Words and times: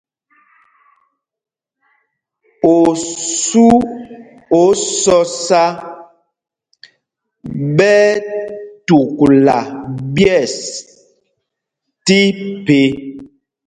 Osû 2.75 3.67
ó 4.61 4.63
sɔ̄sā 5.01 5.63
ɓɛ́ 7.77 7.95
ɛ́ 8.11 8.15
tukla 8.87 9.57
ɓyɛ̂ɛs 10.15 10.53
tí 12.05 12.19
phe. 12.65 12.79